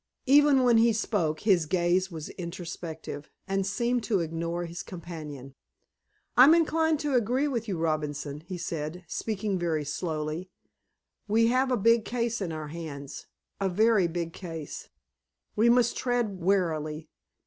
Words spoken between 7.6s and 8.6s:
you, Robinson," he